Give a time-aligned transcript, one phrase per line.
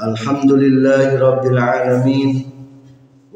[0.00, 2.48] Alhamdulillahi rabbil alamin.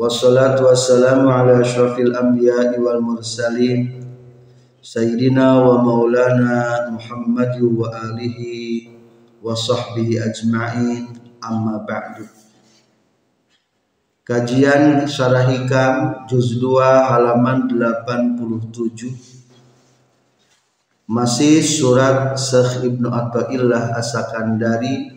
[0.01, 4.01] Wassalatu wassalamu ala asyrafil anbiya'i wal mursalin.
[4.81, 8.89] Sayyidina wa maulana Muhammad wa alihi
[9.45, 11.13] wa sahbihi ajma'in.
[11.45, 12.25] Amma ba'du.
[14.25, 18.73] Kajian Syarah Hikam juz 2 halaman 87
[21.05, 25.14] masih surat Syekh Ibnu Athaillah Asakandari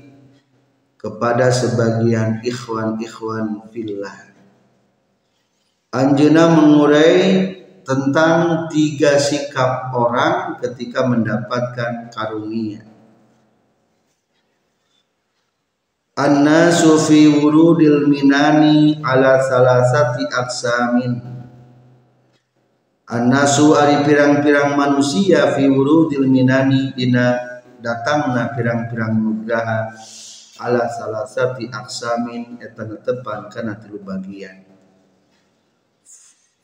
[1.07, 4.27] kepada sebagian ikhwan-ikhwan fillah.
[5.95, 7.55] Anjena mengurai
[7.87, 12.83] tentang tiga sikap orang ketika mendapatkan karunia.
[16.19, 21.37] An-nasu fi wurudil minani ala salasati aksamin
[23.07, 27.39] Anasu ari pirang-pirang manusia fi wurudil minani dina
[27.79, 29.95] datangna pirang-pirang nugraha
[30.57, 34.65] ala salasati aksamin eta tepan kana tilu bagian.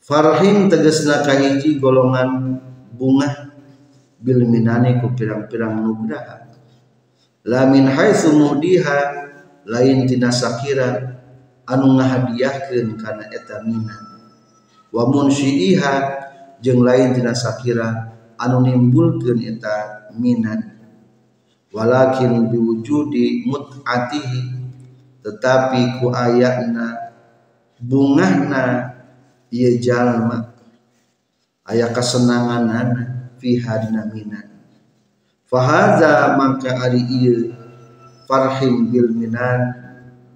[0.04, 2.60] Farhim tegesna kahiji golongan
[2.92, 3.54] bunga
[4.20, 6.44] bil minani ku pirang-pirang nugraha.
[7.44, 9.30] Lamin haitsu mudiha
[9.64, 11.16] lain tina sakira
[11.64, 14.04] anu ngahadiahkeun kana eta minan.
[14.92, 15.94] Wa munsyiiha
[16.60, 20.73] jeung lain tina sakira anu nimbulkeun eta minat
[21.74, 24.62] walakin biwujudi mut'atihi.
[25.24, 27.10] Tetapi ku ayatna
[27.82, 28.94] bungahna
[29.50, 30.54] ieu jalma.
[31.64, 34.54] Aya kasenanganana fi hadna minat
[35.54, 37.56] fahaza maka ari ieu
[38.28, 39.80] farhim bil minan.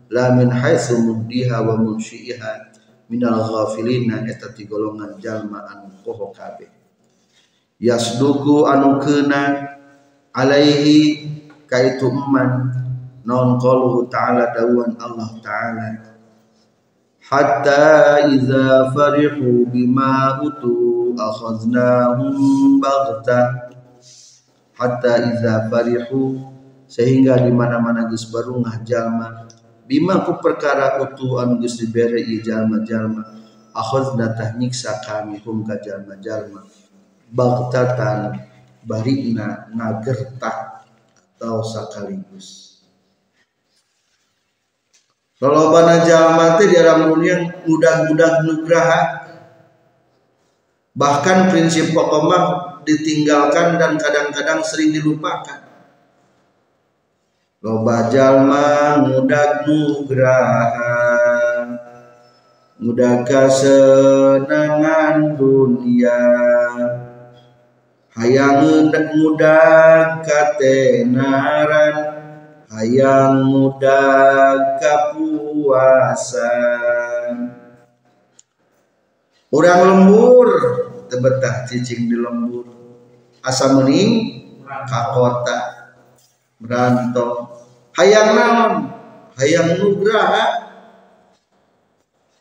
[0.08, 2.72] La min haitsu muhdiha wa munsyiha
[3.12, 6.72] minal ghafilina eta ti golongan jalma anu poho kabeh.
[7.76, 9.76] Yasduku anu keuna
[10.38, 11.26] alaihi
[11.66, 12.70] kaitu eman
[13.26, 15.88] non qaluhu ta'ala dawan Allah ta'ala.
[17.28, 23.68] Hatta iza farihu bima utu akhaznahum baghta.
[24.78, 26.40] Hatta iza farihu
[26.88, 29.44] sehingga di mana-mana geus barungah jalma.
[29.84, 33.28] Bima ku perkara utuh anu geus dibere ieu jalma-jalma.
[33.76, 36.64] Akhadna tah nyiksa kami hum ka jalma-jalma.
[37.28, 38.40] Bagtatan
[38.86, 40.86] barina ngagertak
[41.38, 42.78] atau sakaligus
[45.38, 49.00] Lolobana jalma teh di alam dunia mudah-mudah nugraha.
[50.98, 55.62] Bahkan prinsip pokok ditinggalkan dan kadang-kadang sering dilupakan.
[57.62, 61.74] Loba jalma mudak nugrahan
[62.78, 66.22] mudah kesenangan dunia
[68.18, 71.94] hayang mudah katenaran
[72.66, 76.34] hayang mudah kapuasan.
[79.48, 80.48] Orang lembur
[81.08, 82.68] tebetah cicing di lembur.
[83.40, 85.94] Asa mening kakota
[86.60, 87.48] berantong
[87.96, 88.92] hayang naon?
[89.38, 90.66] Hayang nugraha.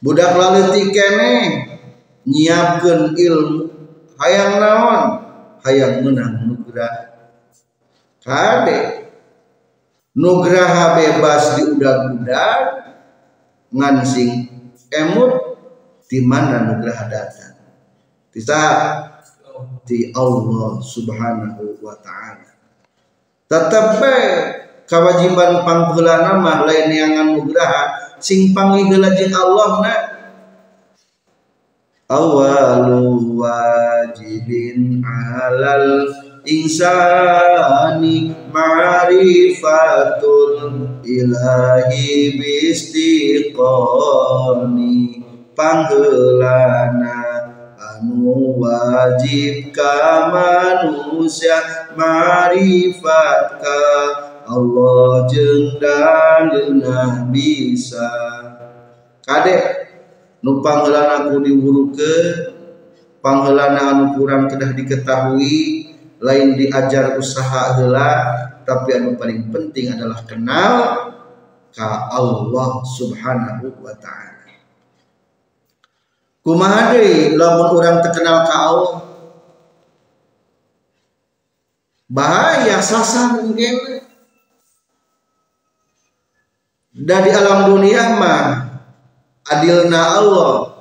[0.02, 1.34] Budak laleutik kene
[2.26, 3.70] nyiapkeun ilmu.
[4.18, 5.27] Hayang naon
[5.66, 7.31] hayang menang nugraha.
[8.22, 9.07] Kade.
[10.18, 12.59] Nugraha bebas di udag-udag
[13.69, 14.50] ngansing
[14.90, 15.62] emut
[16.09, 17.53] di mana nugraha datang?
[18.34, 18.57] Bisa
[19.85, 22.50] di Allah subhanahu wa ta'ala.
[23.45, 24.01] Tetap
[24.89, 29.95] kewajiban pangheulana mah lain yang nugraha sing jeung Allah na.
[32.07, 33.56] Awalu wajibin
[35.38, 36.10] alal
[36.48, 39.78] insani ma'rifatul
[41.06, 43.62] ilahi bistiqani.
[45.57, 47.18] Pangheulana
[47.81, 53.81] anu wajib ka manusia marifat ka
[54.45, 58.06] Allah jeung dalilna bisa.
[59.25, 59.66] Kadek
[60.45, 62.56] nu pangheulana ku diwurukeun
[63.22, 65.90] pangheulana anu kurang kedah diketahui
[66.22, 68.12] lain diajar usaha heula
[68.68, 70.74] tapi anu paling penting adalah kenal
[71.72, 74.50] ka Allah Subhanahu wa taala.
[76.42, 77.36] Kumaha deui?
[77.36, 78.98] Lamun urang terkenal ka Allah.
[82.08, 84.00] Bahaya sasar mungkin
[86.98, 88.42] dari alam dunia mah
[89.44, 90.76] adilna Allah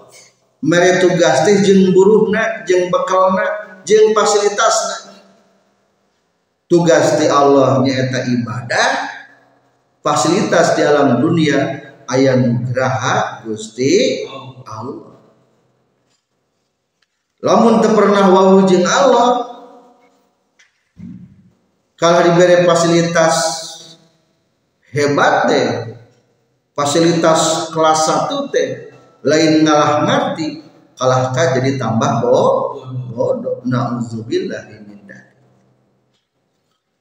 [0.65, 5.19] mere tugas teh jeung buruhna jeung bekalna jeung fasilitasna.
[6.67, 8.91] Tugas di Allah nyaeta ibadah
[10.03, 14.27] fasilitas di alam dunia ayat nugraha Gusti
[14.67, 15.15] Allah.
[17.39, 19.47] Lamun teu pernah wau jeung Allah
[21.95, 23.37] kalau diberi fasilitas
[24.91, 25.69] hebat deh
[26.75, 28.86] fasilitas kelas satu teh
[29.27, 30.63] lain ngalah ngerti
[30.95, 33.61] kalah kah jadi tambah bodoh.
[33.67, 34.87] na'udzubillah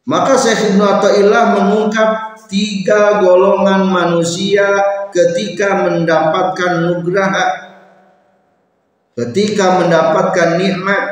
[0.06, 2.10] maka Syekh Ibnu Athaillah mengungkap
[2.46, 4.70] tiga golongan manusia
[5.10, 7.46] ketika mendapatkan nugraha
[9.18, 11.04] ketika mendapatkan nikmat.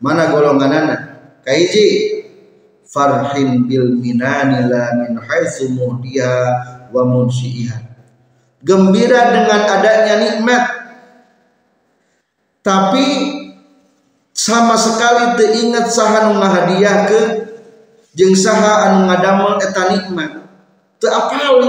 [0.00, 1.00] Mana golongan anak
[1.44, 2.20] kaiji
[2.84, 6.36] farhin bil minani la min haitsu muhdiha
[6.92, 7.95] wa munsiha
[8.66, 10.64] gembira dengan adanya nikmat.
[12.66, 13.06] Tapi
[14.34, 16.42] sama sekali teringat saha nu
[17.06, 17.20] ke
[18.18, 20.30] jeung saha anu ngadamel eta nikmat.
[20.98, 21.62] Teu apal.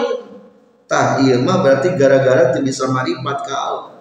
[0.88, 4.00] Tah ieu mah berarti gara-gara teu bisa marifat ka Allah.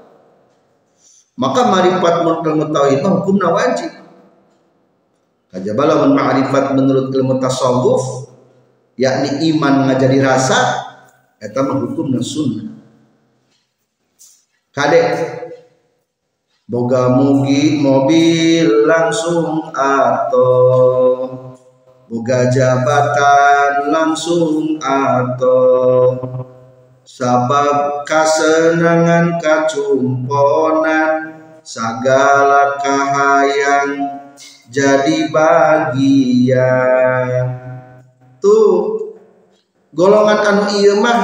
[1.37, 3.90] Maka marifat ilmu tauhid mah hukumna wajib.
[5.50, 8.31] Kajabala man ma'rifat menurut ilmu tasawuf
[8.96, 10.60] yakni iman ngajadi rasa
[11.43, 12.75] eta mah hukum sunnah.
[14.76, 15.17] Kadek
[16.69, 20.52] boga mugi mobil langsung atau
[22.05, 26.12] boga jabatan langsung atau
[27.08, 33.96] sabab kasenangan kacumponan sagala kahayang
[34.69, 36.61] jadi bagian.
[38.44, 38.93] Tuh
[39.96, 41.20] golongan anu iya mah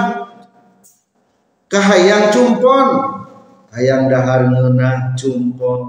[1.68, 3.21] kahayang cumpon
[3.72, 5.80] hayang dahar ngeunah cumpon.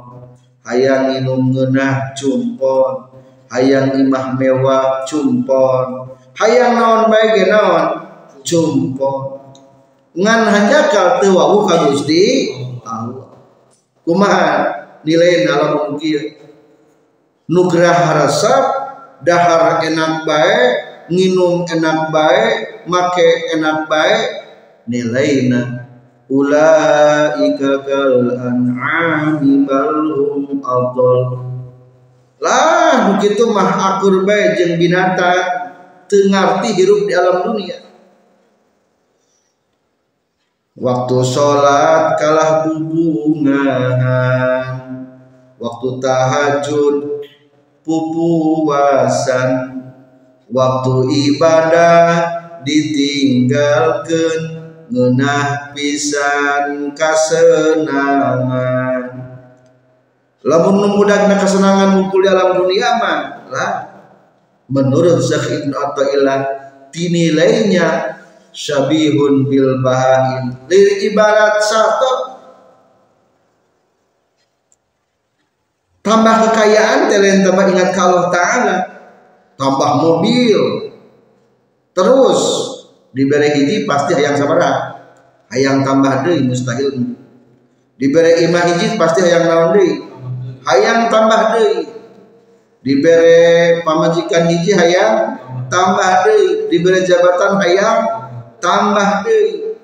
[0.63, 3.12] Hayang minum ngeunah cumpon.
[3.51, 6.09] Hayang imah mewah cumpon.
[6.39, 7.85] Hayang naon bae ge naon?
[8.41, 9.44] Cumpon.
[10.15, 12.50] Ngan hanjakal teu wawuh ka Gusti
[12.88, 13.35] Allah.
[14.07, 14.50] Kumaha?
[15.03, 16.44] Nilai dalam kieu
[17.51, 18.63] nugrah resep
[19.24, 20.68] dahar enak baik
[21.12, 24.24] nginum enak baik make enak baik
[24.88, 25.82] nilainya
[26.33, 30.65] ulaika kal an'ami bal hum
[32.41, 35.63] lah begitu mah akur bae jeung binatang
[36.09, 37.80] teu ngarti hirup di alam dunia.
[40.74, 43.95] Waktu sholat kalah hubungan
[45.56, 47.24] waktu tahajud
[47.88, 49.50] pupuasan
[50.51, 50.94] waktu
[51.31, 52.03] ibadah
[52.68, 54.52] ditinggalkan
[54.94, 58.45] ngenah pisan kasenangan.
[60.45, 63.90] Lamun memudahkan kesenangan mukul dalam dunia mah lah.
[64.69, 66.40] Menurut Syekh Ibnu Athaillah
[66.94, 68.22] dinilainya
[68.54, 70.54] syabihun bil bahain.
[71.09, 72.38] Ibarat satu.
[76.04, 78.78] Tambah kekayaan telen tambah ingat ke Allah Ta'ala.
[79.56, 80.92] Tambah mobil.
[81.95, 82.62] Terus
[83.13, 84.97] diberi hiji pasti hayang sabara
[85.53, 87.13] hayang tambah deh mustahil.
[87.93, 89.93] Diberi imah hiji pasti hayang naon deh
[90.65, 91.73] hayang tambah deh
[92.81, 95.37] diberi pamajikan hiji hayang
[95.69, 98.01] tambah deh diberi jabatan hayang
[98.57, 99.77] tambah deh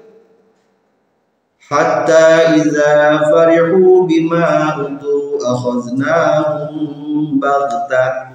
[1.69, 8.33] hatta iza farihu bima utu akhaznahum bagta.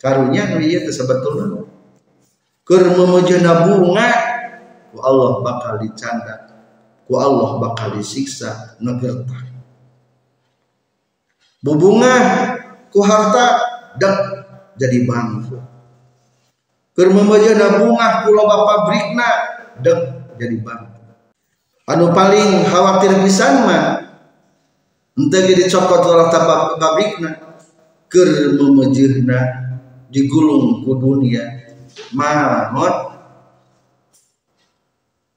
[0.00, 1.75] Karunya teh sebetulna
[2.66, 4.10] keur memujana bunga
[4.90, 6.50] ku Allah bakal dicanda
[7.06, 9.46] ku Allah bakal disiksa ngegertah
[11.66, 12.14] bubunga
[12.90, 13.46] ku harta
[13.98, 14.14] dan
[14.78, 15.58] jadi bangku.
[16.96, 19.28] Keur memujana bunga ku loba pabrikna
[19.82, 20.00] dek
[20.38, 21.00] jadi bangku.
[21.86, 23.84] Anu paling khawatir pisan mah
[25.16, 27.30] entah jadi cokot walau tabak babikna
[28.06, 28.28] ker
[30.06, 31.65] digulung ku dunia
[32.14, 33.16] mahot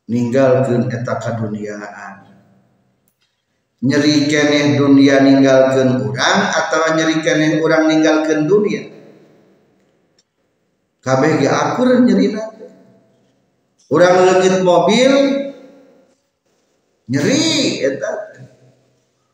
[0.09, 2.25] ninggalkan eta kaduniaan.
[3.79, 8.91] Nyeri keneh dunia ninggalkan orang atau nyeri keneh orang ninggalkan dunia?
[10.99, 12.43] Kabeh ge akur nyerina.
[13.87, 15.11] Urang leungit mobil
[17.07, 18.11] nyeri eta.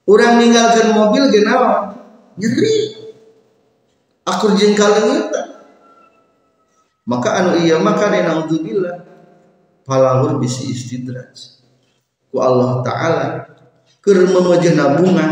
[0.05, 1.97] Urang ninggalkeun mobil ge naon?
[2.37, 2.75] Nyeri.
[4.29, 5.44] Akur jeung kaleungitan
[7.05, 9.05] maka anu iya maka naudzubillah.
[9.85, 11.61] Palahur bisi istidraj.
[12.33, 13.27] Ku Allah taala
[14.01, 15.25] keur memejana bunga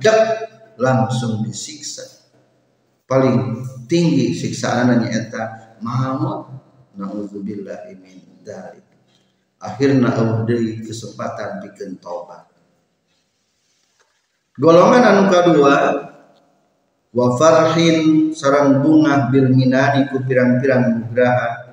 [0.00, 0.48] dak
[0.80, 2.04] langsung disiksa.
[3.04, 6.50] Paling tinggi siksaan eta maut
[6.98, 8.88] naudzubillah min dzalik
[9.62, 12.46] akhirna Allah deui kesempatan bikin tobat
[14.58, 15.74] golongan anu kedua
[17.12, 21.72] wa farhin sarang bunga bil minani ku pirang-pirang nugraha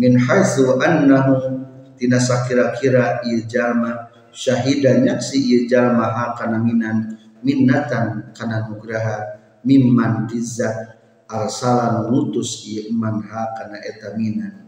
[0.00, 1.68] min haitsu annahu
[2.00, 9.36] tina sakira-kira ieu jalma syahidan nyaksi ieu jalma kana minan minnatan kana nugraha
[9.68, 10.96] mimman tizat
[11.28, 14.64] arsalan ngutus ieu man ha kana eta minan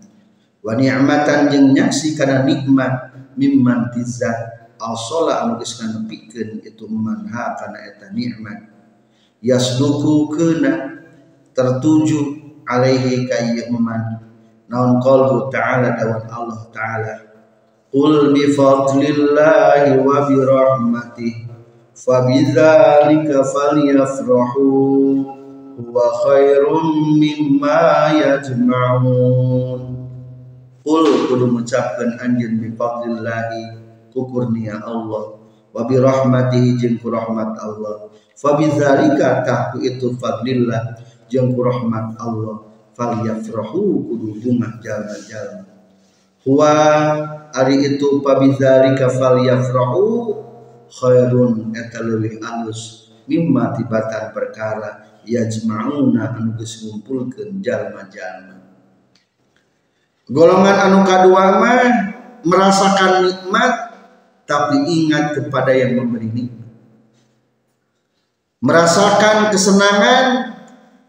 [0.61, 7.81] wa ni'matan jeung nyaksi kana nikmat mimman tizat al-sola anu geus itu man ha kana
[7.81, 8.72] eta nikmat
[9.43, 11.03] yasduku kena
[11.51, 12.21] tertuju
[12.65, 14.03] alaihi kayyiman man
[14.71, 17.15] naon qalbu ta'ala dawan Allah ta'ala.
[17.93, 21.45] Qul bi fadlillahi wa bi rahmatihi
[21.93, 24.65] fabidzalika falyafrahu
[25.77, 29.81] huwa khairum mimma yajma'un.
[30.81, 33.77] Qul kudu mengucapkan anjeun bi fadlillahi
[34.15, 35.37] kukurnia Allah.
[35.77, 40.99] Wa bi rahmatihi ku rahmat Allah fa bidzalika tahku itu fadlillah
[41.29, 45.65] jeung ku rahmat Allah falyafrahu kudu bunga jalan-jalan
[46.45, 46.75] huwa
[47.53, 50.05] ari itu fa bidzalika falyafrahu
[50.93, 58.59] khairun eta alus mimma tibatan perkara yajma'una anu geus ngumpulkeun jalma-jalma
[60.29, 61.81] golongan anu kadua mah
[62.43, 63.73] merasakan nikmat
[64.43, 66.62] tapi ingat kepada yang memberi nikmat.
[68.63, 70.55] Merasakan kesenangan,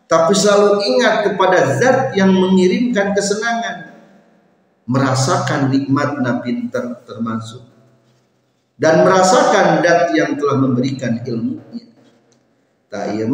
[0.09, 3.93] tapi selalu ingat kepada zat yang mengirimkan kesenangan.
[4.89, 6.67] Merasakan nikmat nabi
[7.05, 7.61] termasuk.
[8.73, 11.93] Dan merasakan zat yang telah memberikan ilmunya.
[12.89, 13.29] Tak iya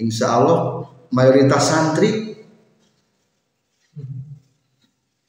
[0.00, 2.32] insya Allah mayoritas santri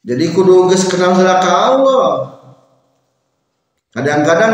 [0.01, 2.07] jadi kudu kenal heula Allah
[3.91, 4.53] kadang-kadang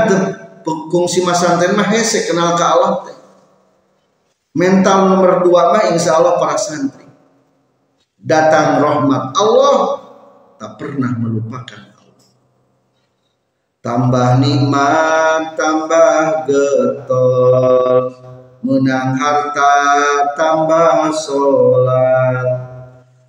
[0.89, 3.16] kungsi masanten mah hese kenal ke Allah teh
[4.57, 7.05] mental nomor dua mah insya Allah para santri.
[8.17, 10.01] Datang rahmat Allah
[10.57, 12.25] tak pernah melupakan Allah.
[13.85, 18.09] Tambah nikmat tambah getol.
[18.65, 19.77] Menang harta
[20.33, 22.49] tambah sholat.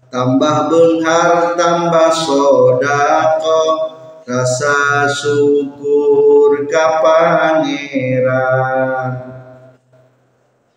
[0.09, 3.93] Tambah benghar tambah sodako.
[4.25, 6.69] Rasa syukur
[7.01, 7.99] pangeran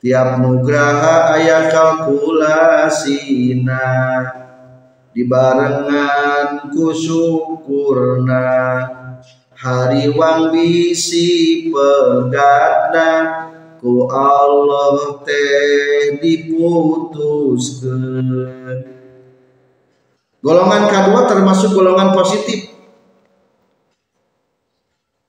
[0.02, 3.86] tiap nugraha aya kalkulasina
[5.14, 8.50] dibarengan ku syukurna.
[9.62, 13.14] Hariwang bisi pegatna
[13.78, 18.26] ku Allah teh diputuskan.
[20.42, 22.74] Golongan kedua termasuk golongan positif.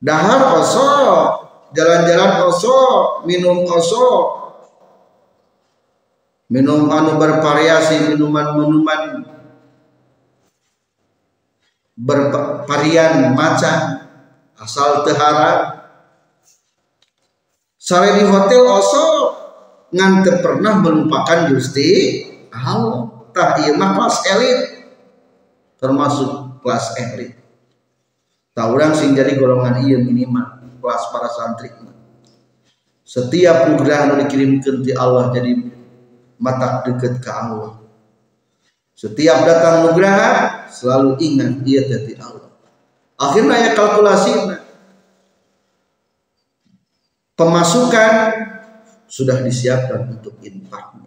[0.00, 1.44] Dahar osok
[1.76, 4.41] jalan-jalan osok minum osok
[6.52, 9.24] minum anu bervariasi minuman-minuman
[11.96, 14.04] bervarian macam
[14.60, 15.80] asal tehara
[17.80, 19.16] sare di hotel osok
[19.96, 21.88] ngan pernah melupakan Gusti
[22.52, 23.08] Allah.
[23.32, 24.60] Tah ieu kelas elit
[25.80, 27.32] termasuk kelas elit
[28.60, 31.72] orang sing jadi golongan iya minimal kelas para santri.
[33.08, 35.71] Setiap nugrah yang dikirimkan di Allah jadi
[36.42, 37.78] mata dekat ke Allah.
[38.98, 42.50] Setiap datang nugrah selalu ingat dia dari Allah.
[43.22, 44.34] Akhirnya ya kalkulasi
[47.38, 48.12] pemasukan
[49.06, 50.98] sudah disiapkan untuk infak.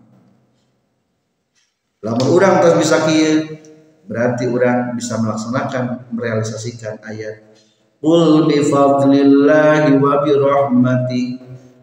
[2.00, 3.60] Lama orang terus bisa kia
[4.06, 7.42] berarti orang bisa melaksanakan merealisasikan ayat.
[7.98, 11.24] Qul bi fadlillahi wa bi rahmati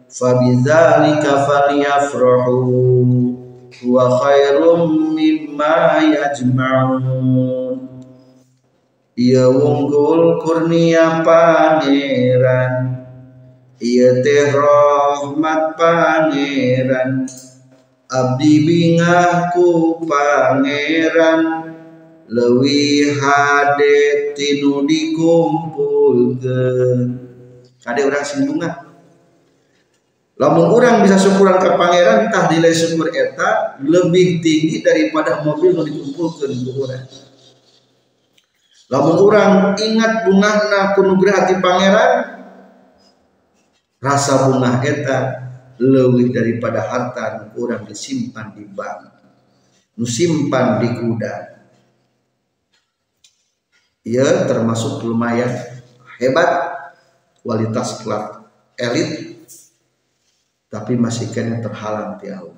[0.07, 2.61] fabidzalika falyafrahu
[3.83, 7.03] huwa khairum mimma yajma'un.
[9.13, 12.93] Ia wunggul kurnia pangeran
[13.83, 17.27] Ia teh rahmat pangeran
[18.07, 21.67] abdi bingahku pangeran.
[22.31, 27.19] Lewi hade tinu dikumpulkeun.
[27.83, 28.82] Kade urang sing bunga
[30.43, 35.87] lamun orang bisa syukuran ke pangeran tah nilai syukur eta lebih tinggi daripada mobil yang
[35.87, 37.03] dikumpulkan ke orang
[38.91, 42.11] lamun orang ingat bungahna kunugerah hati pangeran
[44.03, 45.17] rasa bunga eta
[45.79, 49.13] lebih daripada harta orang disimpan di bank
[49.97, 51.35] nusimpan di kuda.
[54.03, 55.47] Ya termasuk lumayan
[56.19, 56.51] hebat
[57.39, 58.43] kualitas plat
[58.75, 59.32] elit
[60.73, 62.57] tapi masih kena terhalang ti Allah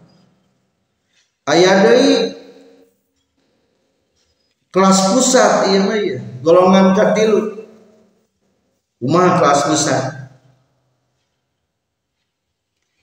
[1.52, 2.32] aya deui
[4.72, 7.56] kelas pusat ieu mah ya golongan katilu
[9.06, 10.04] kumaha kelas pusat.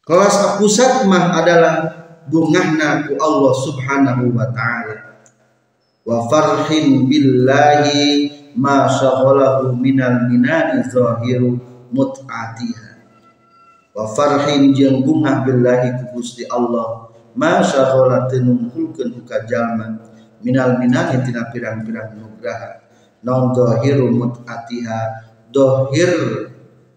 [0.02, 1.74] Kelas pusat mah adalah
[2.26, 4.96] bungahna ku Allah subhanahu wa ta'ala.
[6.02, 8.02] Wa farhin billahi
[8.58, 11.54] ma syaghalahu minal minani zahiru
[11.94, 12.91] mut'atiha
[13.92, 17.12] wa farhin jeung bunga billahi ku Gusti Allah.
[17.32, 19.96] Ma syaghala tenungkulkeun ka jalma
[20.44, 22.84] minal minani tina pirang-pirang nugraha.
[23.24, 26.12] Non dohiru mutatiha dohir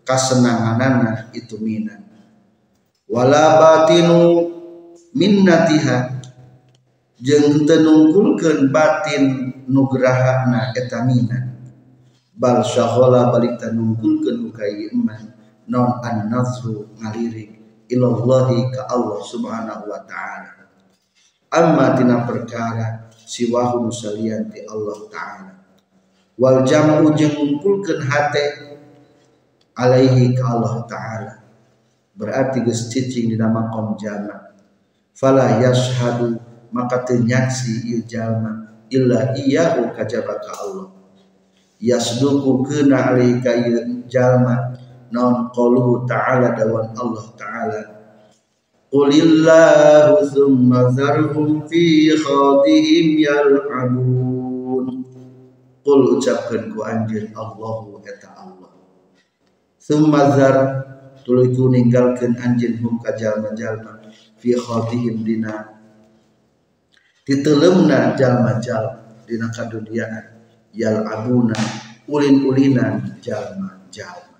[0.03, 2.03] kasenanganana itu minan.
[3.07, 4.51] Wala batinu
[5.15, 6.19] minnatiha
[7.21, 11.55] jeung tenungkulkeun batin nugrahana eta minan.
[12.35, 15.34] Bal syaghala balik tenungkulkeun ka iman
[15.67, 17.55] non an nazru ngalirik
[17.89, 20.51] ilallahi ka Allah subhanahu wa ta'ala.
[21.53, 25.53] Amma tina perkara siwahu salian ti Allah ta'ala.
[26.35, 28.45] Wal jam'u jeung ngumpulkeun hate
[29.77, 31.33] alaihi ka Allah ta'ala.
[32.15, 34.55] Berarti geus cicing dina maqam jama
[35.15, 36.39] fala yashhadu
[36.71, 40.87] maka teu nyaksi ieu jalma illa iyyahu kajaba ka Allah.
[41.79, 43.51] Yasduku keuna alaihi ka
[44.07, 44.74] jalma
[45.15, 47.81] non qaluhu ta'ala dawan Allah ta'ala.
[48.91, 54.85] Qulillahu thumma zarhum fi khadihim yal'abun.
[55.79, 58.75] Qul ucapkan ku anjir Allahu eta Allah.
[59.79, 60.55] Thumma zar
[61.23, 64.03] tuluy ku ninggalkeun anjeun hum ka jalma-jalma
[64.35, 65.71] fi khadihim dina.
[67.23, 70.25] Titelemna jalma-jalma dina kaduniaan
[70.75, 71.55] yal'abuna
[72.05, 74.34] ulin-ulinan jalma-jalma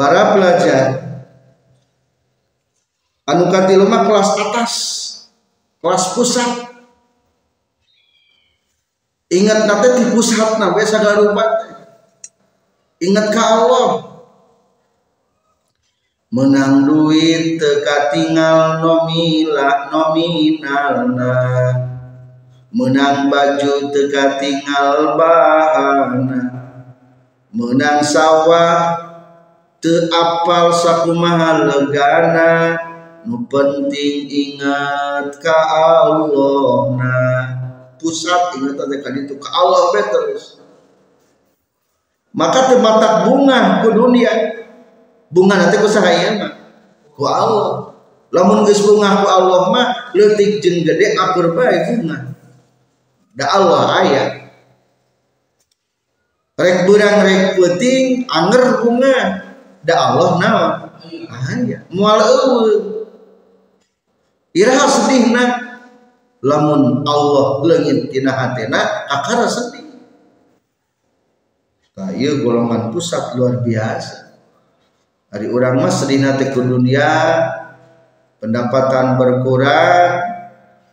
[0.00, 0.86] para pelajar.
[3.28, 4.72] Anu katilu mah kelas atas
[5.84, 6.72] kelas pusat.
[9.28, 11.44] Ingat nate di pusat na we sagarupa
[12.96, 13.88] ingat ka Allah.
[16.32, 21.36] Menang duit teka tinggal nomila nominalna.
[22.72, 26.42] Menang baju teka tinggal bahana.
[27.52, 29.09] Menang sawah
[29.80, 32.76] te apal sakumaha legana
[33.24, 37.16] nu penting ingat ka Allah na
[37.96, 40.60] pusat ingat ada kan itu ka Allah be terus.
[42.30, 44.30] Maka tematak bunga ku dunia.
[45.32, 46.52] Bunga nanti ku sahaya mah?
[47.16, 47.98] Ku Allah.
[48.30, 52.36] Lamun geus bunga ku Allah mah leutik jeung gede akur bae bunga.
[53.34, 54.24] Da Allah aya.
[56.60, 59.49] Rek burang rek penting anger bunga
[59.84, 60.72] da Allah naon
[61.28, 63.00] aya moal eueuh
[64.52, 65.44] iraha sedihna
[66.40, 69.92] lamun Allah leungit tina hatena akara sedih.
[72.00, 74.40] Nah, iya golongan pusat luar biasa.
[75.30, 77.12] Hari orang mas sedih nanti ke dunia,
[78.40, 80.16] pendapatan berkurang,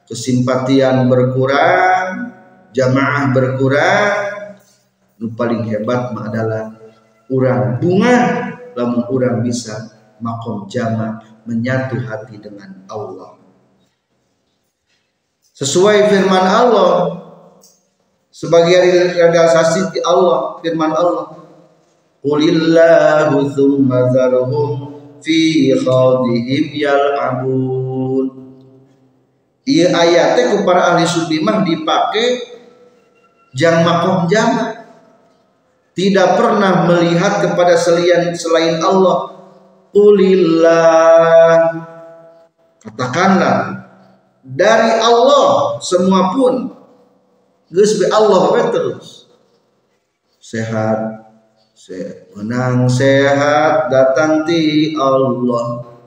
[0.03, 2.35] kesimpatian berkurang,
[2.75, 4.13] jamaah berkurang.
[5.17, 6.75] Nu paling hebat mah adalah
[7.31, 8.17] orang bunga
[8.77, 9.73] lamun orang bisa
[10.21, 11.17] makom jama
[11.49, 13.41] menyatu hati dengan Allah.
[15.57, 16.93] Sesuai firman Allah
[18.29, 18.77] sebagai
[19.17, 21.49] realisasi di Allah firman Allah
[22.21, 24.93] Qulillahu thumma zarhum
[25.25, 28.25] fi khadihim yal'abun.
[29.67, 31.65] Iya ayatnya ku para ahli sufi mah
[33.57, 34.76] jang makom jama
[35.97, 39.33] tidak pernah melihat kepada selain selain Allah.
[39.89, 41.57] Qulillah.
[42.85, 43.81] Katakanlah
[44.45, 46.69] dari Allah semua pun
[47.73, 49.25] geus Allah terus?
[50.37, 51.25] Sehat
[51.73, 55.97] se menang sehat datang ti Allah.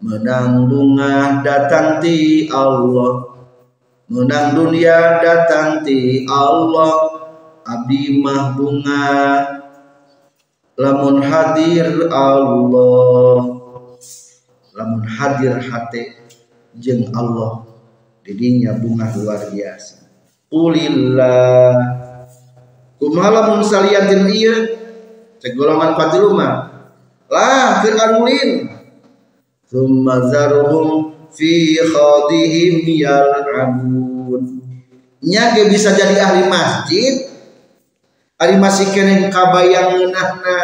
[0.00, 3.36] Menang bunga datang ti Allah.
[4.08, 7.15] Menang dunia datang ti Allah
[7.76, 9.12] abdi mah bunga.
[10.80, 13.40] Lamun hadir Allah.
[14.72, 16.16] Lamun hadir hati
[16.80, 17.68] jeng Allah.
[18.24, 20.08] Didinya bunga luar biasa.
[20.48, 21.74] Ulillah
[22.96, 24.56] kumaha mun saliantin ieu?
[25.36, 26.76] Cek golongan patiluma
[27.26, 28.70] lah keur anulin
[29.66, 34.62] thumma zaruhum fi khadihim yal'abun
[35.26, 37.25] nya ge bisa jadi ahli masjid
[38.36, 40.56] ari masih kene kabayang ngeunahna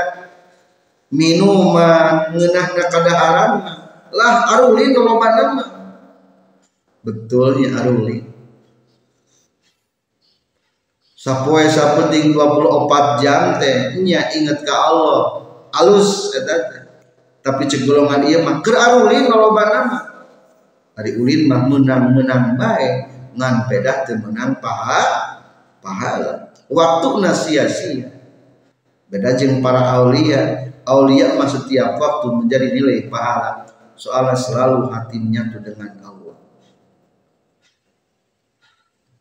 [1.12, 3.52] minuman ngeunahna kadaharan.
[4.12, 5.68] Lah arulin lolobana mah
[7.00, 8.28] betulnya arulin
[11.16, 15.48] sapoe sapenting 24 jam teh nya inget ke Allah.
[15.72, 16.84] Alus eta
[17.40, 20.02] tapi cek golongan ieu mah keur arulin lolobana mah
[20.92, 22.94] Ari ulin mah menang-menang baik
[23.32, 25.04] ngan pedah teu menang paha
[25.80, 26.51] pahala.
[26.70, 28.08] Waktu sia-sia.
[29.12, 33.68] Beda jeung para aulia, aulia mah setiap waktu menjadi nilai pahala.
[33.96, 36.36] Soalnya selalu hati menyatu dengan Allah.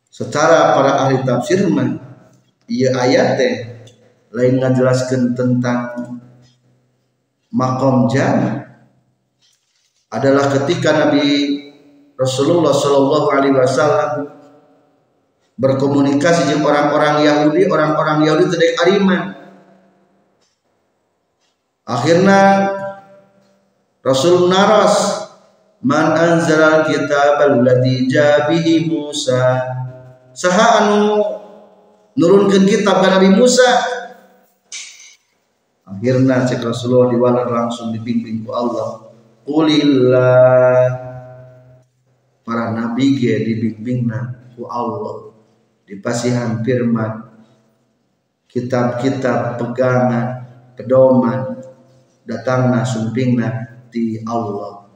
[0.08, 2.00] Secara para ahli tafsir mah
[2.68, 3.54] ieu ayat teh
[4.32, 5.92] lain ngajelaskeun tentang
[7.52, 8.88] makom jannah
[10.08, 11.60] adalah ketika Nabi
[12.16, 14.10] Rasulullah Shallallahu Alaihi Wasallam
[15.56, 19.22] berkomunikasi dengan orang-orang Yahudi, orang-orang Yahudi tidak ariman.
[21.82, 22.42] Akhirnya
[24.00, 25.28] Rasul naras
[25.82, 29.60] man anzal kitab alladhi jabihi Musa?
[30.32, 31.20] Saha anu
[32.16, 33.68] nurunkan kitab ke Nabi Musa?
[35.84, 39.12] Akhirnya cek Rasulullah diwalar langsung dibimbing ku Allah.
[39.44, 40.86] Qulillah.
[42.42, 45.31] Para nabi ge dibimbingna ku Allah
[45.92, 47.28] dipasihan firman
[48.48, 51.60] kitab-kitab pegangan pedoman
[52.24, 53.48] datangna sumpingna
[53.92, 54.88] di Allah.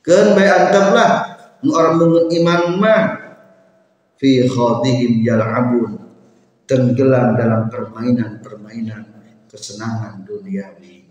[0.00, 1.12] Keun bae anteplah
[1.60, 3.04] nu orang iman mah.
[4.16, 5.98] Fi khadihim yal'abun
[6.64, 9.02] tenggelam dalam permainan-permainan
[9.50, 11.10] kesenangan duniawi.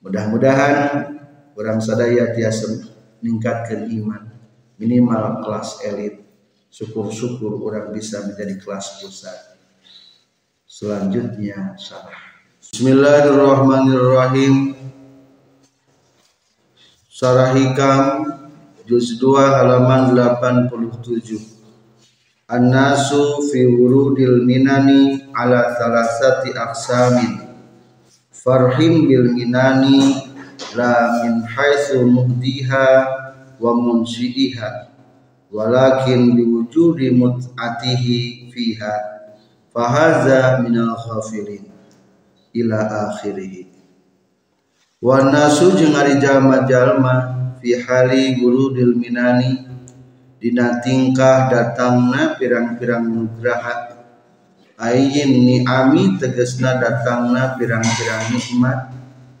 [0.00, 0.74] Mudah-mudahan
[1.58, 2.78] orang sadaya tiasa
[3.18, 4.22] meningkatkan iman.
[4.78, 6.21] Minimal kelas elit
[6.72, 9.60] syukur-syukur orang bisa menjadi kelas pusat
[10.64, 12.32] selanjutnya syarah
[12.72, 14.72] Bismillahirrahmanirrahim.
[17.04, 18.32] Syarah Hikam
[18.88, 20.72] juz 2 halaman 87
[22.48, 27.60] An-nasu fi wurudil minani ala thalathati aqsamin.
[28.32, 30.32] Farhim bil minani
[30.72, 32.88] la min haitsu muhdiha
[33.60, 34.91] wa munsyi'iha
[35.52, 38.94] walakin biwujudi mut'atihi fiha
[39.68, 41.68] fahaza minal ghafilin
[42.56, 43.68] ila akhirih
[45.04, 47.14] wa nasu jeung ari jalma-jalma
[47.60, 49.68] fi hali gurudil minani
[50.42, 53.94] dina tingkah datangna pirang-pirang nugraha.
[54.74, 58.90] Ayyin ni'ami tegesna datangna pirang-pirang nikmat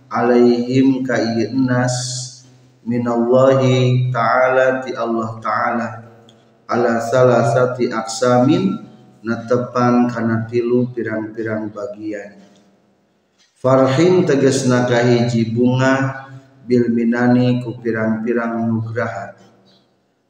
[0.06, 1.18] alaihim ka
[1.58, 1.96] nas
[2.86, 6.01] minallahi ta'ala ti Allah ta'ala
[6.72, 8.80] ala salasati aksamin
[9.20, 12.40] natepan kana tilu pirang-pirang bagian.
[13.60, 16.26] Farhin tegesna kahiji bunga
[16.64, 19.36] bil minani ku pirang-pirang nugraha.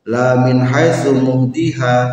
[0.03, 2.11] La min haitsu muhdiha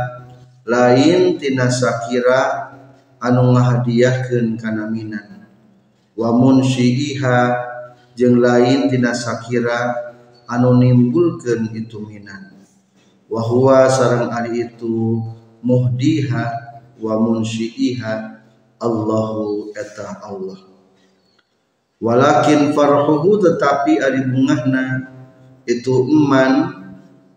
[0.70, 2.70] lain tina sakira
[3.18, 5.50] anu ngahadiahkeun kana minan.
[6.14, 7.40] Wa munsyiha
[8.14, 10.14] jeung lain tina sakira
[10.46, 12.49] anu nimbulkeun itu minan
[13.30, 15.22] wa huwa sareng ari itu
[15.62, 16.46] muhdiha
[16.98, 18.42] wa munsyiha
[18.80, 20.60] Allahu eta Allah.
[22.00, 25.04] Walakin farhuhu tetapi ari bungahna
[25.68, 26.80] itu eman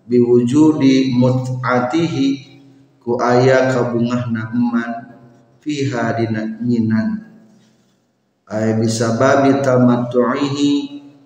[0.07, 2.27] biwujudi mut'atihi
[3.03, 4.91] ku aya kabungahna eman
[5.59, 7.27] fiha dina nyinan.
[8.47, 10.71] Ay bisababi tamattu'ihi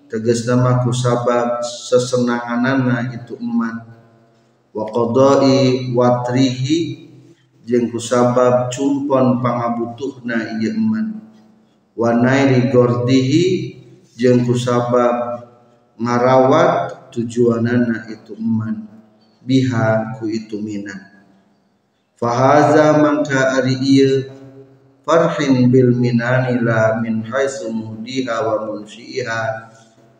[0.09, 3.96] tegas nama ku sabab sesenanganana itu eman
[4.77, 6.77] wa qadai watrihi
[7.65, 11.17] jeung ku sabab cumpon pangabutuhna ieu eman.
[11.97, 13.45] Wa nairi gordihi
[14.13, 15.41] jeung ku sabab
[15.97, 18.85] ngarawat tujuanana itu eman.
[19.41, 21.17] Biha ku itu minan
[22.17, 24.25] fahaza mangka ari ieu
[25.05, 29.69] farhin bil minani la min haitsu mudiha wa munsyiha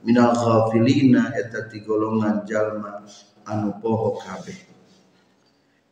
[0.05, 3.01] minal ghafilina eta ti golongan jalma
[3.47, 4.60] anu poho kabeh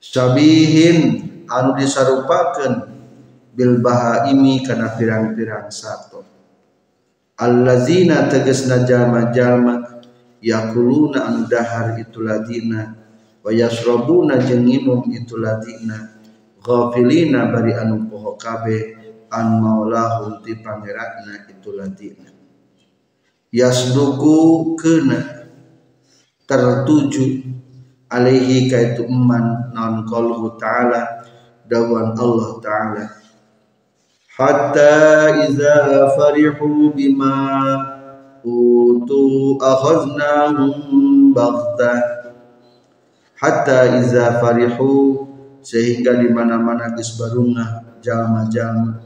[0.04, 2.92] sabihin anu disarupakeun
[3.56, 6.28] bil bahaimi kana pirang-pirang sato
[7.40, 10.04] allazina tegasna jalma-jalma
[10.44, 12.94] yakuluna anu dahar itu ladina
[13.46, 14.66] wa yasrabuna jeung
[15.14, 16.18] itu ladina.
[16.66, 18.98] Ghafilina bari anu poho kabeh
[19.30, 22.26] an maulahum ti pangeranna itu ladina.
[23.54, 25.45] Yasduku kena
[26.46, 27.46] tertuju
[28.10, 31.26] alaihi kaitu eman non qalhu ta'ala
[31.66, 33.04] dawan Allah ta'ala.
[34.36, 37.36] Hatta iza farihu bima
[38.46, 42.16] utu akhadnahum baghtah
[43.42, 45.26] hatta iza farihu
[45.66, 49.02] sehingga di mana-mana geus barungah jalma-jalma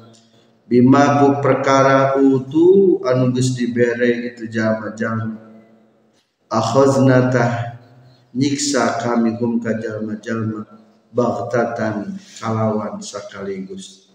[0.68, 5.49] bima ku perkara utu anu geus dibere itu jalma-jalma
[6.50, 7.80] akhaznatah
[8.34, 10.66] nyiksa kami hum ka jalma-jalma
[11.10, 14.10] baghtatan kalawan sakaligus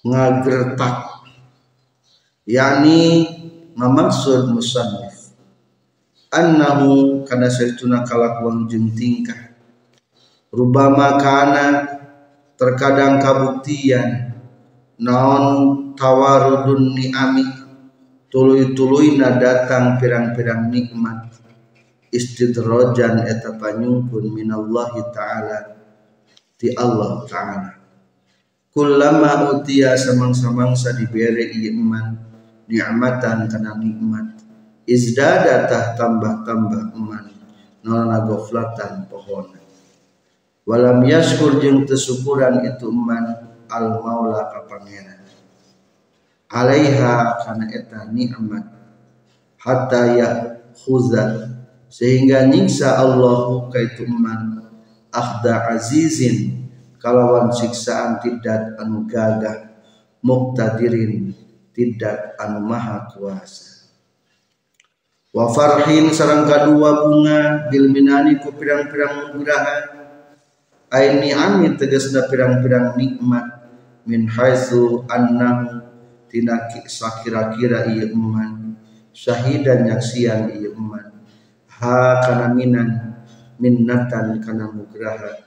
[0.00, 1.20] ngagertak.
[2.48, 3.28] Yakni
[3.76, 5.36] mamaksud musannif.
[6.30, 9.52] Annahu kana saituna kalakuan jeung tingkah.
[10.50, 11.66] Rubama kana
[12.56, 14.34] terkadang kabuktian.
[15.00, 17.59] Naon tawarudun ni'ami
[18.30, 21.36] tuluy-tuluyna datang pirang-pirang nikmat.
[22.10, 25.58] Istidrojan eta panyungkun minallahi ta'ala
[26.58, 27.70] ti Allah ta'ala.
[28.70, 32.18] Kullama utia samang-samangsa dibere ieu iman
[32.66, 34.42] ni'matan kana nikmat.
[34.90, 37.30] Izdada tah tambah-tambah eman
[37.86, 39.54] nolana goflatan pohon.
[40.66, 44.66] Walam yaskur jeung tesyukuran itu eman al maula ka
[46.50, 48.66] alaiha kana eta nikmat.
[49.60, 50.28] Hatta ya
[50.74, 51.54] khuza
[51.86, 54.66] sehingga nyiksa Allah kaitu eman
[55.14, 56.58] akhda azizin.
[57.00, 59.72] Kalawan siksaan tidak anu gagah.
[60.20, 61.32] Muktadirin
[61.72, 63.88] tidak anu maha kuasa.
[65.32, 69.76] Wa farhin sarang kadua bunga bil minani ku pirang-pirang nugraha
[70.92, 73.64] aini ami tegasna pirang-pirang nikmat.
[74.04, 75.89] Min haitsu annam
[76.30, 78.78] tina sakira-kira ieu eman
[79.10, 81.26] syahidan nyaksian ieu eman
[81.66, 83.18] ha kana minan
[83.60, 85.44] minnatan kana nugraha.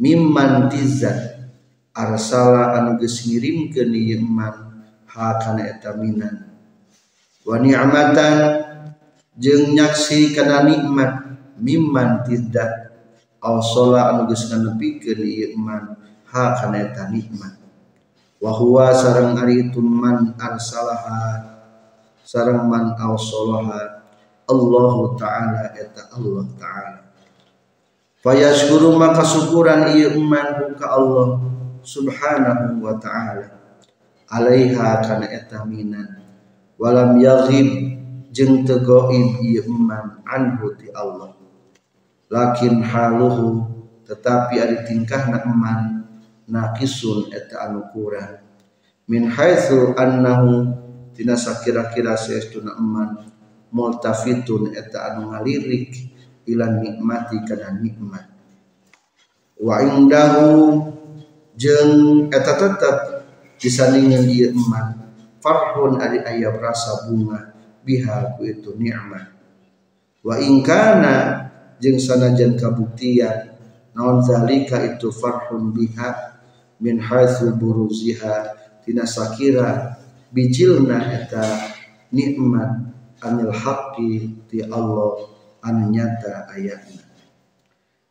[0.00, 1.50] Mimman tizat
[1.92, 6.52] arsala anu geus ngirimkeun ieu eman ha kana eta minan.
[7.44, 8.36] Wa ni'matan
[9.36, 11.12] jeung nyaksi kana nikmat.
[11.60, 12.96] Mimman tidak
[13.44, 15.96] awsola anu geus nganepikeun ieu iman
[16.32, 17.59] ha kana eta nikmat
[18.40, 21.60] wa huwa sareng ari itu man arsalaha
[22.24, 24.00] sareng man awsolaha
[24.50, 27.00] Allah taala eta Allah taala.
[28.20, 31.38] Fayashkuru maka syukuran ieu iman ka Allah
[31.86, 33.78] subhanahu wa taala.
[34.26, 36.26] Alaiha kana eta minan.
[36.76, 37.98] Walam yaghib
[38.34, 41.38] jeung tegoib ieu iman anhu ti Allah.
[42.26, 43.66] Lakin haluhu
[44.06, 45.99] tetapi ari tingkahna iman
[46.50, 48.42] naqisun eta anu kurang.
[49.06, 50.70] Min haitsu annahu
[51.14, 53.26] tina sakira-kira saestuna iman
[53.70, 55.94] multafitun eta anu ngalirik
[56.50, 58.26] ila nikmati kana nikmat.
[59.58, 60.90] Wa indahu
[61.54, 62.96] jeung eta tetep
[63.58, 64.98] disandingan ieu iman
[65.42, 67.54] farhun ari aya rasa bunga
[67.86, 69.30] biha ku itu nikmat.
[70.20, 71.48] Wa ingkana
[71.80, 73.56] jeung sanajan kabuktian
[73.96, 76.29] naon zalika itu farhun biha
[76.80, 79.96] min haitsu buruziha tina sakira
[80.32, 81.44] bijilna eta
[82.10, 82.90] nikmat
[83.20, 85.28] anil haqqi ti Allah
[85.62, 87.04] anu nyata ayatna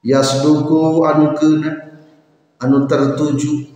[0.05, 1.71] yasduku anu keuna
[2.63, 3.67] anu tertuju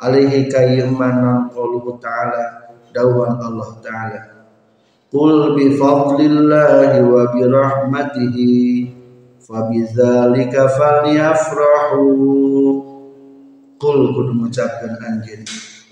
[0.00, 4.20] alaihi kayyaman qauluhu ta'ala dawan Allah ta'ala.
[5.12, 8.52] Qul bi fadlillahi wa bi rahmatihi
[9.40, 12.04] fabidzalika falyafrahu
[13.76, 15.44] Qul kudu mengucapkan anjeun.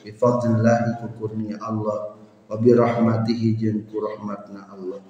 [0.05, 2.17] Bi fadlillahi kurnia Allah.
[2.49, 5.01] Wa bi rahmatihi jeung ku rahmatna Allah.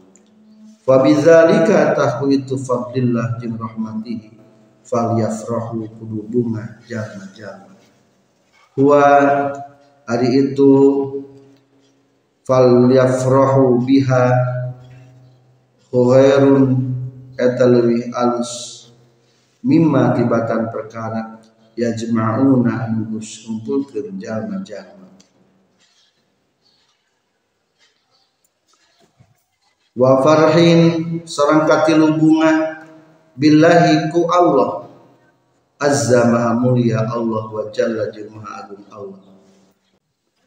[0.85, 4.37] Fabidzalika tahku itu fadlillah jeung rahmatihi.
[4.85, 7.75] Falyafrahu kudu bunga jalma-jalma
[8.77, 9.03] huwa
[10.05, 10.71] hari itu
[12.45, 14.27] fal yafrahu biha
[15.89, 16.63] khairun
[17.39, 18.83] eta leuwih alus.
[19.65, 21.34] Mimma tibatan perkara
[21.75, 25.11] yajma'una anu geus ngumpulkeun jalma-jalma
[29.95, 32.75] wa farhin sarang katilu bunga
[33.39, 34.87] billahi ku Allah.
[35.75, 39.21] Azza maha mulia Allah wa jalla jeung maha agung Allah.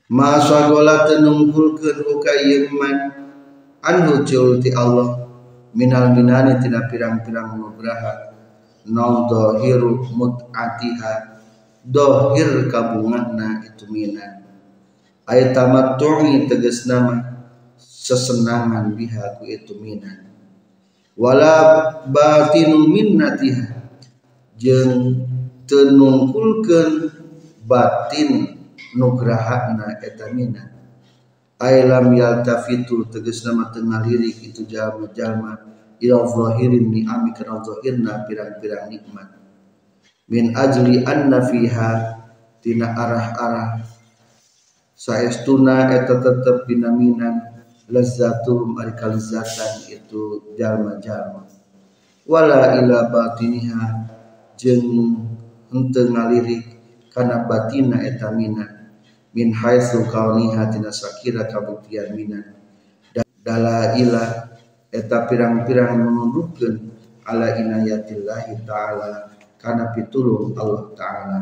[0.08, 2.96] Ma sagola tenunggulkeun uka iman
[3.84, 5.28] anhu ti Allah
[5.76, 8.27] minal minani tina pirang-pirang nugraha
[8.90, 11.40] non dohiru mut'atiha.
[11.88, 14.44] Dohir kabunganna itu minan
[15.24, 17.38] ayat tamattu'i tegas nama.
[17.80, 20.28] Sesenangan biha ku itu minan
[21.16, 21.56] wala
[22.08, 23.88] batinu minnatiha.
[24.58, 25.28] Jeung
[25.68, 27.12] tenungkulkeun
[27.68, 28.58] batin
[28.96, 30.72] nugrahana eta minan
[31.60, 35.62] ailam yaltafitu tegas nama tengah lirik itu jalma-jalma
[36.04, 39.28] ila zahirin ni'ami kana zahirna pirang-pirang nikmat.
[40.28, 41.92] Min ajli anna fiha
[42.62, 43.82] tina arah-arah.
[44.98, 51.46] Saestuna eta tetep binaminan lazzatum ari kalizatan itu jalma-jalma.
[52.28, 54.10] Wala ila batiniha
[54.58, 55.22] jeung
[55.72, 56.66] henteu ngalirik
[57.14, 58.66] kana batina eta mina
[59.36, 62.42] min haitsu kauniha tina sakira kabuktian mina
[63.46, 64.47] dala ila
[64.94, 66.76] eta pirang-pirang menunjukkeun
[67.28, 71.40] ala inayatillahi taala kana pitulung Allah taala.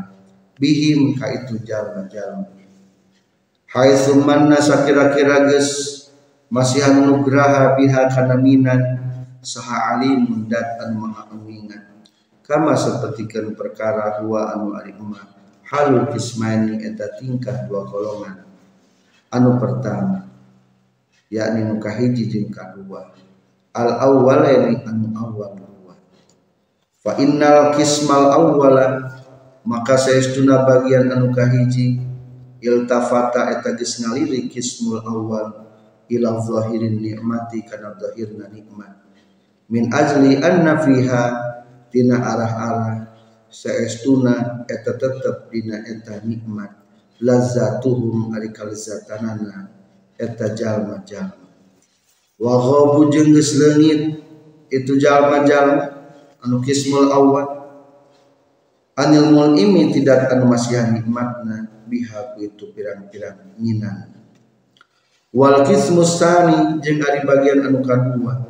[0.56, 2.48] Bihim ka itu jalma-jalma
[3.76, 6.08] haitsu manna sakira-kira geus
[6.48, 8.80] masih nugraha biha kana minan
[9.44, 11.84] saha alimun dat anu maha amingan
[12.40, 14.96] kama sapertikeun perkara huwa anu ari
[15.68, 18.48] halul kismani eta tingkah dua golongan.
[19.36, 20.24] Anu pertama
[21.28, 23.12] yakni nu kahiji jeung kadua
[23.76, 25.94] al awwalaini anu awal dua
[27.04, 29.12] fa innal kismal awwala
[29.68, 32.00] maka saestuna bagian anu kahiji
[32.64, 35.66] iltafata eta geus ngaliri kismul awwal
[36.10, 38.94] ila zahirin nikmati kana zahirna nikmat.
[39.70, 41.24] Min ajli anna fiha
[41.90, 43.10] tina arah-arah
[43.50, 46.72] saestuna eta tetep dina eta nikmat.
[47.22, 49.72] Lazatuhum ari kalezatanana
[50.20, 51.45] eta jalma-jalma
[52.42, 54.26] wa ghabu jeung geus leungit.
[54.66, 55.94] Itu jalma-jalma
[56.42, 57.46] anu kismul awal.
[58.98, 64.10] Anil mulimi tidak anu masihan nikmatna biha itu pirang-pirang minan
[65.30, 68.42] wal kismus sani jeung ari bagian anu kadua.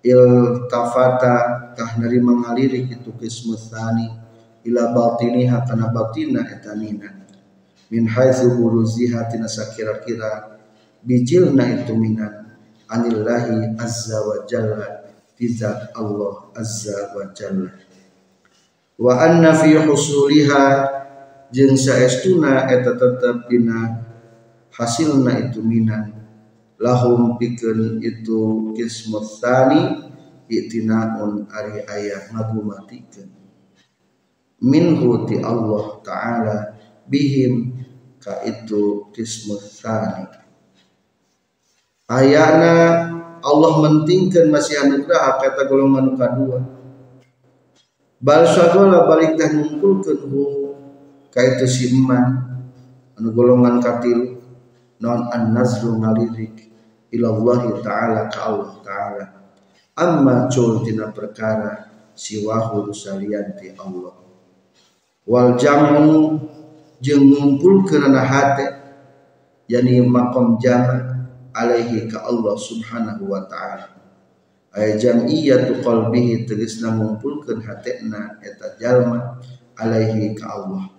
[0.00, 0.24] Il
[0.72, 4.08] tafata tah nerima ngalirik itu kismus sani.
[4.64, 7.12] Ila batiniha kana batina eta mina
[7.92, 10.56] min haitsu buruziha tina sakira-kira.
[11.04, 12.47] Bijilna itu minan
[12.88, 17.70] anillahi azza wa jalla tizat Allah azza wa jalla.
[18.98, 20.64] Wa anna fi husuliha
[21.54, 24.02] jeung saestuna eta tetep dina
[24.74, 26.16] hasilna itu minan.
[26.78, 30.08] Lahum pikeun itu kismus tani
[30.46, 33.38] itinaun ari ayah ngagumatikeun
[34.58, 36.56] minhu ti Allah taala
[37.06, 37.78] bihim
[38.18, 40.26] ka itu kismus tani
[42.08, 42.74] ayana
[43.38, 46.58] Allah mentingkan masih anugerah kata golongan kedua
[48.18, 50.42] bal syagola balik dah ngumpulkeun hu
[51.30, 52.58] ka itu si eman
[53.14, 54.40] anu golongan katil
[54.98, 56.68] non an nazru ngalirik
[57.14, 59.24] ilallahi ta'ala ka Allah ta'ala.
[59.98, 64.14] Amma cul tina perkara siwahu salianti Allah.
[65.26, 66.38] Wal jamu
[67.02, 68.66] jeung ngumpul kana hate
[69.68, 71.17] yani makom jama
[71.58, 73.98] alaihi ka Allah subhanahu wa ta'ala.
[74.70, 79.42] Ay jam'iyatu qalbihi tegasna ngumpulkeun hatena eta jalma
[79.74, 80.94] alaihi ka Allah.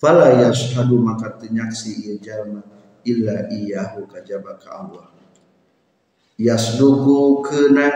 [0.00, 2.64] Fala yashhadu maka tenyaksi ieu jalma
[3.04, 5.06] illa iyahu kajaba ka Allah.
[6.40, 7.92] Yasduku kena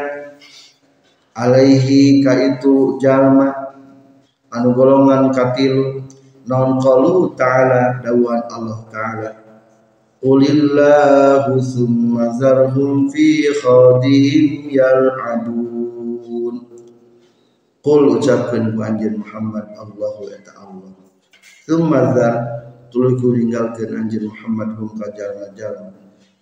[1.33, 3.49] alaihi ka itu jalma
[4.53, 6.05] anu golongan katil
[6.45, 9.44] non qalu ta'ala dawan Allah ta'ala
[10.25, 16.65] Qulillahu thumma zarhum fi khadihim yal'abun.
[17.85, 20.97] Qul ucapkan ku anjir Muhammad Allahu ya Allah.
[21.69, 22.35] Thumma zar
[22.89, 25.93] tuluy ninggalkeun anjeun Muhammad hum ka jalma-jalma.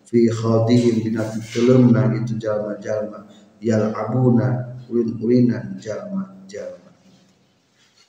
[0.07, 3.27] Fi khadihim dina piteuleumbna itu jalma-jalma.
[3.59, 6.91] Yal abuna ulin-ulinan jalma-jalma.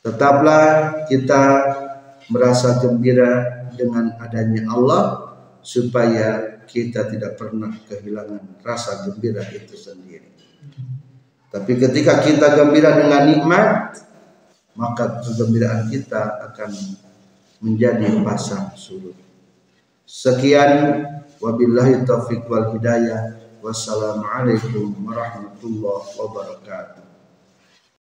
[0.06, 1.44] Tetaplah kita
[2.30, 5.33] merasa gembira dengan adanya Allah
[5.64, 10.30] supaya kita tidak pernah kehilangan rasa gembira itu sendiri
[11.54, 13.94] tapi ketika kita gembira dengan nikmat
[14.74, 16.72] maka kegembiraan kita akan
[17.62, 19.16] menjadi pasang surut.
[20.04, 21.06] Sekian
[21.38, 23.40] wabillahi taufik wal hidayah.
[23.64, 27.13] Wassalamualaikum warahmatullahi wabarakatuh.